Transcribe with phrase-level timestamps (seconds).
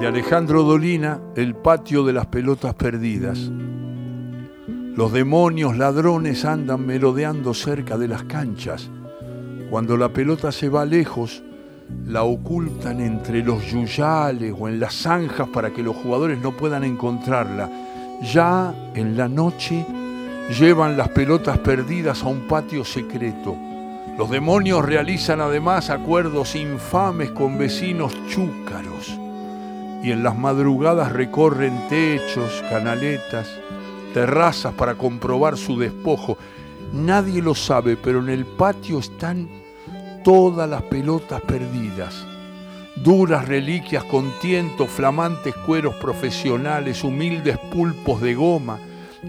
[0.00, 3.50] de Alejandro Dolina, El patio de las pelotas perdidas.
[4.94, 8.88] Los demonios ladrones andan merodeando cerca de las canchas.
[9.70, 11.42] Cuando la pelota se va lejos,
[12.06, 16.84] la ocultan entre los yuyales o en las zanjas para que los jugadores no puedan
[16.84, 17.68] encontrarla.
[18.22, 19.84] Ya en la noche
[20.60, 23.56] llevan las pelotas perdidas a un patio secreto.
[24.16, 29.18] Los demonios realizan además acuerdos infames con vecinos chúcaros
[30.02, 33.48] y en las madrugadas recorren techos, canaletas,
[34.14, 36.38] terrazas para comprobar su despojo.
[36.92, 39.48] Nadie lo sabe, pero en el patio están
[40.24, 42.26] todas las pelotas perdidas.
[42.96, 48.78] Duras reliquias con tiento, flamantes cueros profesionales, humildes pulpos de goma,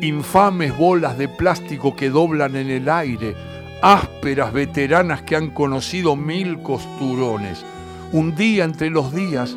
[0.01, 3.35] infames bolas de plástico que doblan en el aire,
[3.81, 7.63] ásperas veteranas que han conocido mil costurones.
[8.11, 9.55] Un día entre los días,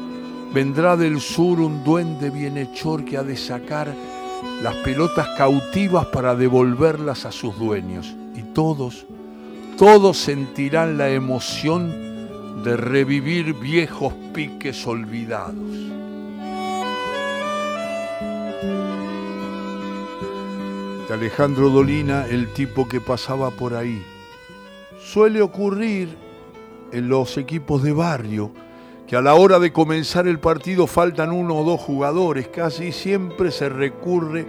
[0.55, 3.95] Vendrá del sur un duende bienhechor que ha de sacar
[4.63, 8.15] las pelotas cautivas para devolverlas a sus dueños.
[8.37, 9.07] Y todos,
[9.79, 15.57] todos sentirán la emoción de revivir viejos piques olvidados.
[21.09, 24.05] De Alejandro Dolina, el tipo que pasaba por ahí.
[25.03, 26.11] Suele ocurrir
[26.93, 28.53] en los equipos de barrio
[29.07, 33.51] que a la hora de comenzar el partido faltan uno o dos jugadores, casi siempre
[33.51, 34.47] se recurre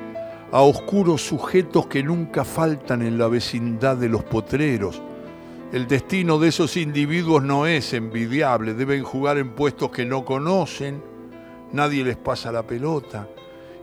[0.52, 5.02] a oscuros sujetos que nunca faltan en la vecindad de los potreros.
[5.72, 11.02] El destino de esos individuos no es envidiable, deben jugar en puestos que no conocen,
[11.72, 13.28] nadie les pasa la pelota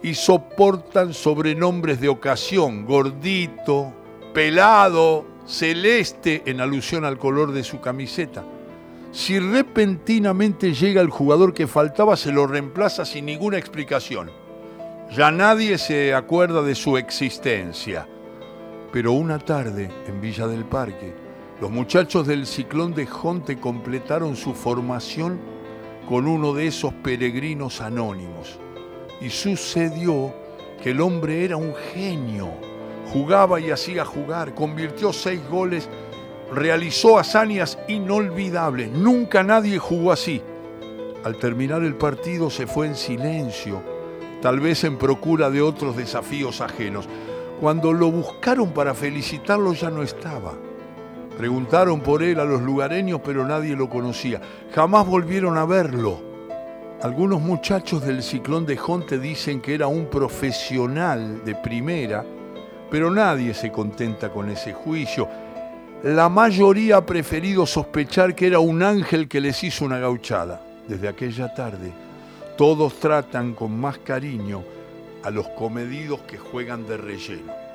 [0.03, 3.93] y soportan sobrenombres de ocasión, gordito,
[4.33, 8.45] pelado, celeste, en alusión al color de su camiseta.
[9.13, 14.31] Si repentinamente llega el jugador que faltaba, se lo reemplaza sin ninguna explicación.
[15.11, 18.07] Ya nadie se acuerda de su existencia.
[18.93, 21.13] Pero una tarde, en Villa del Parque,
[21.61, 25.41] los muchachos del ciclón de Jonte completaron su formación
[26.09, 28.61] con uno de esos peregrinos anónimos.
[29.21, 30.33] Y sucedió
[30.81, 32.49] que el hombre era un genio.
[33.13, 35.89] Jugaba y hacía jugar, convirtió seis goles
[36.53, 38.91] realizó hazañas inolvidables.
[38.91, 40.43] Nunca nadie jugó así.
[41.25, 43.83] Al terminar el partido se fue en silencio,
[44.41, 47.09] tal vez en procura de otros desafíos ajenos.
[47.61, 50.55] Cuando lo buscaron para felicitarlo ya no estaba.
[51.37, 54.41] Preguntaron por él a los lugareños, pero nadie lo conocía.
[54.75, 56.21] Jamás volvieron a verlo.
[57.03, 62.25] Algunos muchachos del ciclón de Jonte dicen que era un profesional de primera,
[62.91, 65.29] pero nadie se contenta con ese juicio
[66.03, 70.61] la mayoría ha preferido sospechar que era un ángel que les hizo una gauchada.
[70.89, 71.93] Desde aquella tarde,
[72.57, 74.65] todos tratan con más cariño
[75.23, 77.70] a los comedidos que juegan de relleno.